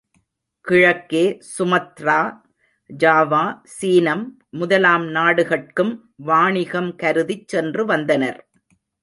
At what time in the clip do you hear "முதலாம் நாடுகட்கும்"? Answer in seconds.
4.49-5.93